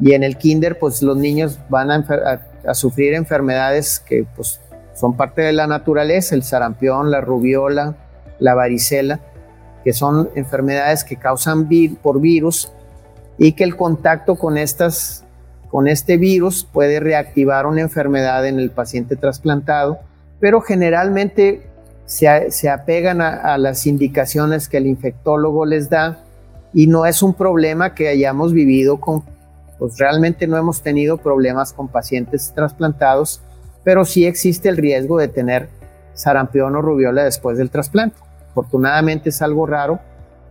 [0.00, 4.60] Y en el kinder pues los niños van a, sufrir enfermedades que pues
[4.94, 7.96] son parte de la naturaleza, el sarampión, la rubiola,
[8.38, 9.20] la varicela,
[9.82, 11.68] que son enfermedades que causan
[12.02, 12.70] por virus
[13.38, 15.24] y que el contacto con estas
[15.72, 20.00] con este virus puede reactivar una enfermedad en el paciente trasplantado,
[20.38, 21.62] pero generalmente
[22.04, 22.28] se,
[22.68, 26.18] apegan a, las indicaciones que el infectólogo les da
[26.74, 29.24] y no es un problema que hayamos vivido con,
[29.78, 33.40] pues realmente no hemos tenido problemas con pacientes trasplantados,
[33.82, 35.70] pero sí existe el riesgo de tener
[36.12, 38.18] sarampión o rubiola después del trasplante.
[38.50, 40.00] Afortunadamente es algo raro,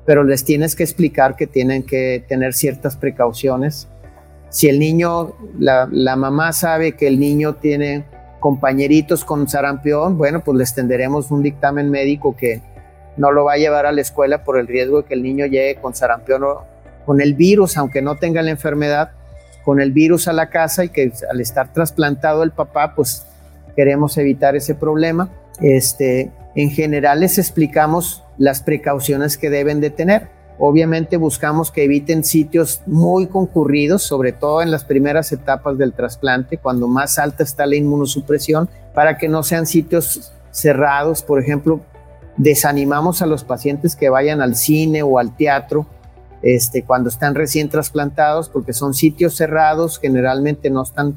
[0.04, 3.88] pero les tienes que explicar que tienen que tener ciertas precauciones.
[4.52, 5.88] Si el niño, la,
[6.18, 8.04] mamá sabe que el niño tiene
[8.42, 12.62] compañeritos con sarampión, bueno, pues les tenderemos un dictamen médico que
[13.16, 15.46] no lo va a llevar a la escuela por el riesgo de que el niño
[15.46, 16.66] llegue con sarampión o
[17.06, 19.12] con el virus, aunque no tenga la enfermedad,
[19.64, 23.26] con el virus a la casa y que al estar trasplantado el papá, pues
[23.78, 25.30] queremos evitar ese problema.
[25.62, 32.24] Este, en general les explicamos las precauciones que deben de tener Obviamente buscamos que eviten
[32.24, 37.66] sitios muy concurridos, sobre todo en las primeras etapas del trasplante, cuando más alta está
[37.66, 41.24] la inmunosupresión, para que no sean sitios cerrados.
[41.24, 41.82] Por ejemplo,
[42.38, 45.88] desanimamos a los pacientes que vayan al cine o al teatro
[46.44, 51.16] este, cuando están recién trasplantados, porque son sitios cerrados, generalmente no están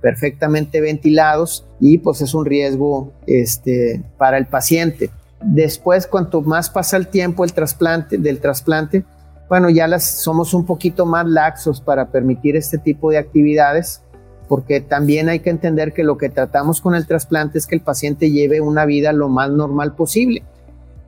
[0.00, 5.10] perfectamente ventilados y pues es un riesgo este, para el paciente.
[5.46, 9.04] Después, cuanto más pasa el tiempo el trasplante, del trasplante,
[9.48, 14.02] bueno, ya las, somos un poquito más laxos para permitir este tipo de actividades,
[14.48, 17.82] porque también hay que entender que lo que tratamos con el trasplante es que el
[17.82, 20.42] paciente lleve una vida lo más normal posible,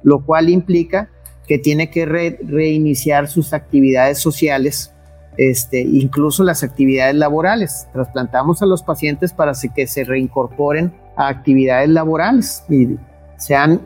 [0.03, 1.09] lo cual implica
[1.47, 4.93] que tiene que reiniciar sus actividades sociales,
[5.39, 7.89] este, incluso las actividades laborales.
[7.93, 12.97] Trasplantamos a los pacientes para que se reincorporen a actividades laborales y
[13.39, 13.81] sean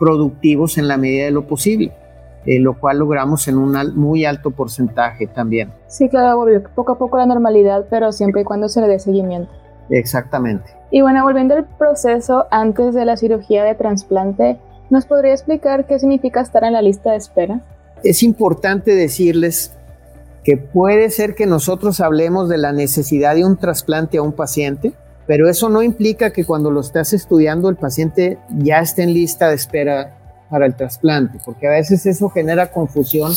[0.00, 1.92] productivos en la medida de lo posible,
[2.46, 5.72] eh, lo cual logramos en un muy alto porcentaje también.
[5.86, 8.98] Sí, claro, volvió poco a poco la normalidad, pero siempre y cuando se le dé
[8.98, 9.52] seguimiento.
[9.90, 10.64] Exactamente.
[10.90, 14.58] Y bueno, volviendo al proceso antes de la cirugía de trasplante,
[14.88, 17.60] ¿nos podría explicar qué significa estar en la lista de espera?
[18.02, 19.76] Es importante decirles
[20.42, 24.94] que puede ser que nosotros hablemos de la necesidad de un trasplante a un paciente,
[25.30, 29.48] pero eso no implica que cuando lo estás estudiando el paciente ya esté en lista
[29.48, 30.16] de espera
[30.50, 33.32] para el trasplante, porque a veces eso genera confusión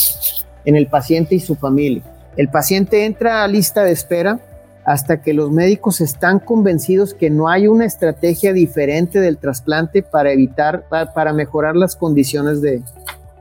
[0.65, 2.01] en el paciente y su familia.
[2.35, 4.39] El paciente entra a lista de espera
[4.85, 10.31] hasta que los médicos están convencidos que no hay una estrategia diferente del trasplante para
[10.31, 12.81] evitar, para, mejorar las condiciones de,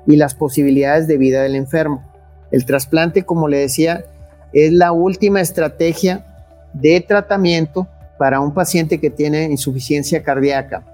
[0.06, 2.04] y las posibilidades de vida del enfermo.
[2.50, 4.04] El trasplante, como le decía,
[4.52, 6.26] es la última estrategia
[6.74, 7.88] de tratamiento
[8.22, 10.84] para un paciente que tiene insuficiencia cardíaca.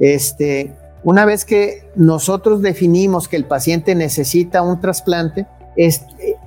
[0.00, 0.72] Este,
[1.04, 5.46] una vez que nosotros definimos que el paciente necesita un trasplante,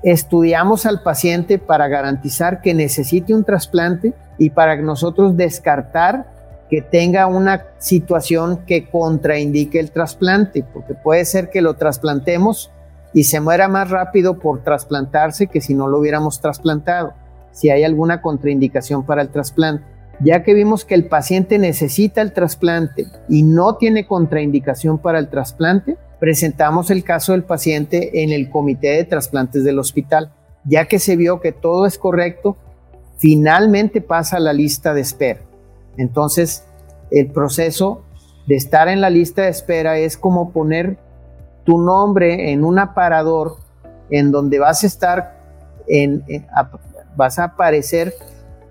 [0.04, 6.26] estudiamos al paciente para garantizar que necesite un trasplante y para nosotros descartar
[6.70, 12.72] que tenga una situación que contraindique el trasplante, porque puede ser que lo trasplantemos
[13.14, 17.14] y se muera más rápido por trasplantarse que si no lo hubiéramos trasplantado,
[17.54, 19.95] si hay alguna contraindicación para el trasplante.
[20.22, 25.30] Ya que vimos que el paciente necesita el trasplante y no tiene contraindicación para el
[25.30, 30.32] trasplante, presentamos el caso del paciente en el comité de trasplantes del hospital.
[30.64, 32.58] Ya que se vio que todo es correcto,
[33.18, 35.42] finalmente pasa a la lista de espera.
[35.98, 36.66] Entonces,
[37.12, 38.04] el proceso
[38.48, 40.98] de estar en la lista de espera es como poner
[41.66, 43.58] tu nombre en un aparador
[44.10, 45.40] en donde vas a estar,
[45.88, 46.24] en,
[47.16, 48.14] vas a aparecer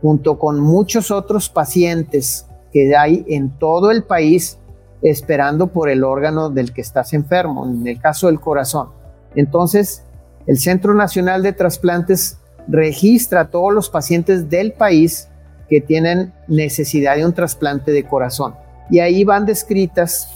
[0.05, 4.59] junto con muchos otros pacientes que hay en todo el país
[5.01, 8.91] esperando por el órgano del que estás enfermo, en el caso del corazón.
[9.35, 10.03] Entonces,
[10.47, 12.37] el Centro Nacional de Trasplantes
[12.69, 15.31] registra a todos los pacientes del país
[15.71, 18.55] que tienen necesidad de un trasplante de corazón.
[18.91, 20.29] Y ahí van descritas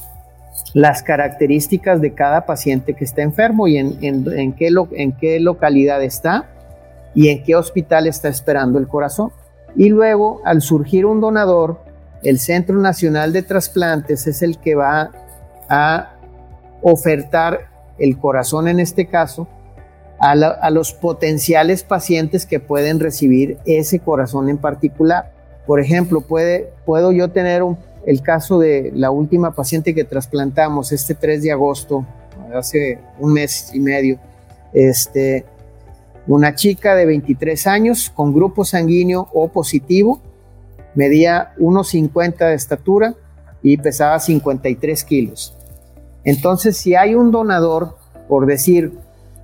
[0.73, 6.49] las características de cada paciente que está enfermo y en, en qué localidad está
[7.15, 9.31] y en qué hospital está esperando el corazón.
[9.77, 11.81] Y luego, al surgir un donador,
[12.23, 15.11] el Centro Nacional de Trasplantes es el que va
[15.69, 16.15] a
[16.83, 19.49] ofertar el corazón en este caso
[20.19, 25.33] a, los potenciales pacientes que pueden recibir ese corazón en particular.
[25.67, 27.63] Por ejemplo, puedo yo tener
[28.05, 32.05] el caso de la última paciente que trasplantamos este 3 de agosto,
[32.55, 34.19] hace un mes y medio.
[34.73, 35.45] Este,
[36.29, 40.21] una chica de 23 años con grupo sanguíneo O positivo,
[40.95, 43.15] medía 1,50 de estatura
[43.63, 45.57] y pesaba 53 kilos.
[46.25, 47.97] Entonces, si hay un donador,
[48.29, 48.93] por decir,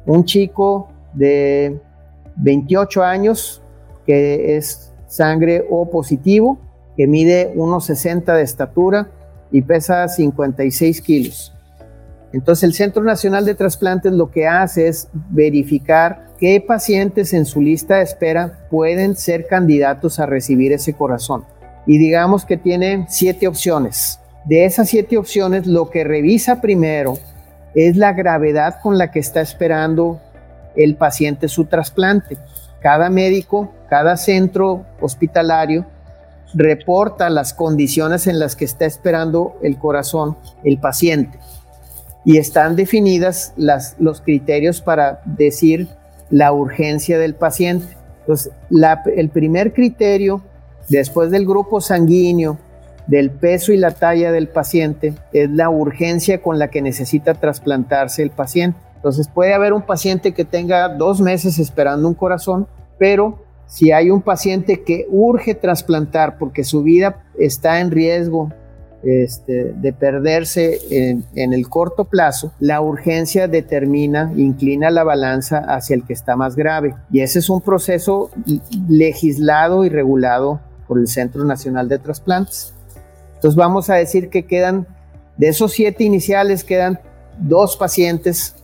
[0.04, 1.80] un chico de
[2.36, 3.62] 28 años
[4.04, 6.58] que es sangre O positivo,
[6.98, 9.08] que mide 1,60 de estatura
[9.50, 11.53] y pesa 56 kilos.
[12.34, 17.60] Entonces el Centro Nacional de Trasplantes lo que hace es verificar qué pacientes en su
[17.60, 21.44] lista de espera pueden ser candidatos a recibir ese corazón.
[21.86, 24.18] Y digamos que tiene siete opciones.
[24.46, 27.18] De esas siete opciones, lo que revisa primero
[27.72, 30.20] es la gravedad con la que está esperando
[30.74, 32.36] el paciente su trasplante.
[32.80, 35.86] Cada médico, cada centro hospitalario
[36.52, 41.38] reporta las condiciones en las que está esperando el corazón el paciente
[42.24, 45.88] y están definidas los criterios para decir
[46.30, 47.96] la urgencia del paciente.
[48.20, 48.52] Entonces,
[49.16, 50.42] el primer criterio,
[50.88, 52.58] después del grupo sanguíneo,
[53.06, 58.22] del peso y la talla del paciente es la urgencia con la que necesita trasplantarse
[58.22, 58.78] el paciente.
[58.96, 62.66] Entonces puede haber un paciente que tenga dos meses esperando un corazón,
[62.98, 68.50] pero si hay un paciente que urge trasplantar porque su vida está en riesgo
[69.04, 76.04] este, de perderse en, el corto plazo, la urgencia determina, inclina la balanza hacia el
[76.04, 76.94] que está más grave.
[77.10, 78.30] Y ese es un proceso
[78.88, 82.74] legislado y regulado por el Centro Nacional de Trasplantes.
[83.34, 84.86] Entonces vamos a decir que quedan,
[85.36, 86.98] de esos siete iniciales, quedan
[87.38, 88.54] dos pacientes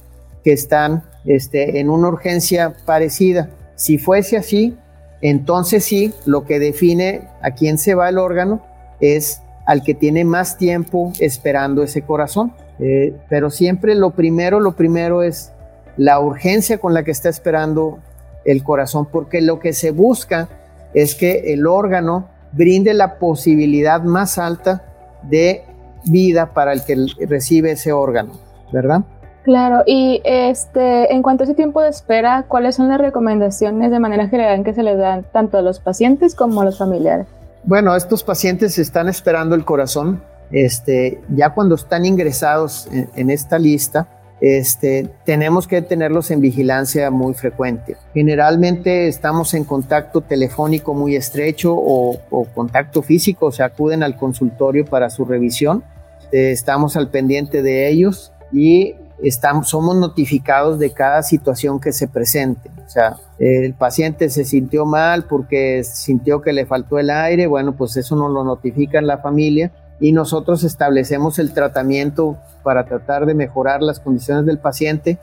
[0.42, 3.50] que están este, en una urgencia parecida.
[3.74, 4.76] Si fuese así,
[5.20, 8.64] entonces sí, lo que define a quién se va el órgano
[9.00, 12.52] es al que tiene más tiempo esperando ese corazón.
[12.80, 15.52] Eh, pero siempre lo primero, lo primero es
[15.96, 18.00] la urgencia con la que está esperando
[18.44, 20.48] el corazón, porque lo que se busca
[20.92, 24.82] es que el órgano brinde la posibilidad más alta
[25.22, 25.62] de
[26.04, 26.96] vida para el que
[27.28, 28.32] recibe ese órgano,
[28.72, 29.02] ¿verdad?
[29.44, 34.00] Claro, y este, en cuanto a ese tiempo de espera, ¿cuáles son las recomendaciones de
[34.00, 37.28] manera general que se les dan tanto a los pacientes como a los familiares?
[37.64, 40.22] Bueno, estos pacientes están esperando el corazón.
[40.50, 44.08] Este, ya cuando están ingresados en esta lista,
[44.40, 47.96] este, tenemos que tenerlos en vigilancia muy frecuente.
[48.14, 52.18] Generalmente estamos en contacto telefónico muy estrecho o,
[52.54, 55.84] contacto físico, o se acuden al consultorio para su revisión.
[56.32, 62.08] Eh, estamos al pendiente de ellos y estamos, somos notificados de cada situación que se
[62.08, 62.70] presente.
[62.86, 67.76] O sea, el paciente se sintió mal porque sintió que le faltó el aire, bueno,
[67.76, 73.26] pues eso nos lo notifica en la familia y nosotros establecemos el tratamiento para tratar
[73.26, 75.18] de mejorar las condiciones del paciente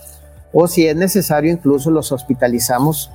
[0.54, 3.12] o si es necesario incluso los hospitalizamos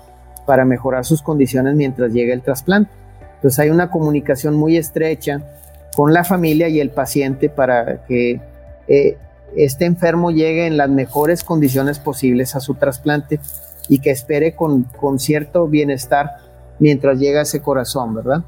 [0.46, 2.90] para mejorar sus condiciones mientras llega el trasplante.
[3.36, 5.40] Entonces hay una comunicación muy estrecha
[5.94, 8.40] con la familia y el paciente para que
[8.88, 9.16] eh,
[9.56, 13.40] este enfermo llegue en las mejores condiciones posibles a su trasplante
[13.88, 16.30] y que espere con, con cierto bienestar
[16.78, 18.44] mientras llega ese corazón, ¿verdad?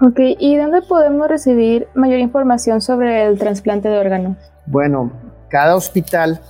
[0.00, 4.36] Ok, ¿y dónde podemos recibir mayor información sobre el trasplante de órganos?
[4.66, 5.10] Bueno,
[5.48, 6.40] cada hospital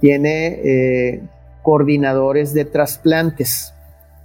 [0.00, 1.22] tiene eh,
[1.62, 3.74] coordinadores de trasplantes.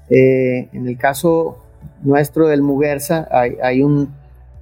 [0.10, 1.58] Eh, en el caso
[2.04, 3.84] nuestro del Muguerza hay,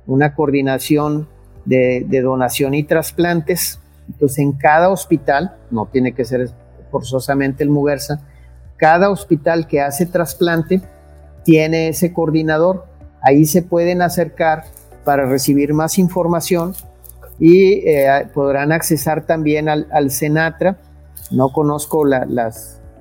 [0.07, 1.27] una coordinación
[1.65, 3.80] de, donación y trasplantes.
[4.11, 6.49] Entonces, en cada hospital, no tiene que ser
[6.91, 8.19] forzosamente el Muguerza,
[8.75, 10.81] cada hospital que hace trasplante
[11.43, 12.85] tiene ese coordinador.
[13.21, 14.65] Ahí se pueden acercar
[15.05, 16.73] para recibir más información
[17.39, 20.77] y eh, podrán accesar también al, al Senatra.
[21.31, 22.27] No conozco la,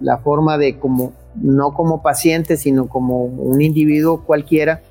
[0.00, 4.82] la forma de como, no como paciente, sino como un individuo cualquiera,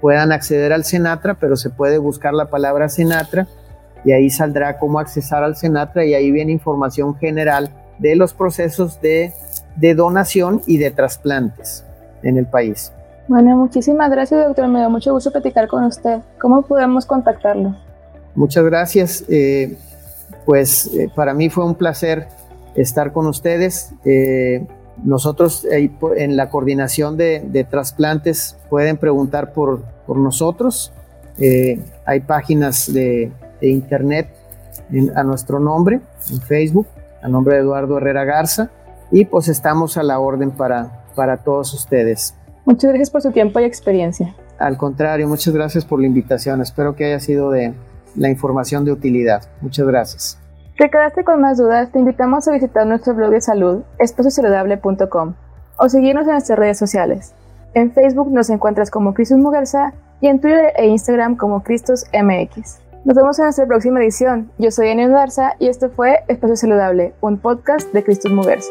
[0.00, 3.46] puedan acceder al Senatra, pero se puede buscar la palabra Senatra
[4.04, 9.00] y ahí saldrá cómo accesar al Senatra y ahí viene información general de los procesos
[9.00, 9.32] de,
[9.76, 11.84] de donación y de trasplantes
[12.22, 12.92] en el país.
[13.28, 14.66] Bueno, muchísimas gracias, doctor.
[14.68, 16.18] Me da mucho gusto platicar con usted.
[16.40, 17.76] ¿Cómo podemos contactarlo?
[18.34, 19.24] Muchas gracias.
[19.28, 19.76] Eh,
[20.44, 22.26] pues eh, para mí fue un placer
[22.74, 23.92] estar con ustedes.
[24.04, 24.66] Eh,
[25.04, 30.92] nosotros en la coordinación de, trasplantes pueden preguntar por, por nosotros.
[32.04, 33.32] hay páginas de,
[33.68, 34.28] internet
[35.14, 36.00] a nuestro nombre,
[36.30, 36.86] en Facebook,
[37.22, 38.70] a nombre de Eduardo Herrera Garza.
[39.12, 42.36] y pues estamos a la orden para, para todos ustedes.
[42.64, 44.34] Muchas gracias por su tiempo y experiencia.
[44.58, 46.60] Al contrario, muchas gracias por la invitación.
[46.60, 47.74] Espero que haya sido de
[48.14, 49.42] la información de utilidad.
[49.60, 50.38] Muchas gracias.
[50.78, 55.34] Si quedaste con más dudas, te invitamos a visitar nuestro blog de salud, espaciosaludable.com,
[55.78, 57.34] o seguirnos en nuestras redes sociales.
[57.74, 62.89] En Facebook nos encuentras como Cristos Muguerza y en Twitter e Instagram como CristosMX.
[63.02, 64.50] Nos vemos en nuestra próxima edición.
[64.58, 68.68] Yo soy Enio Garza y esto fue Espacio Saludable, un podcast de Cristos Muguerza.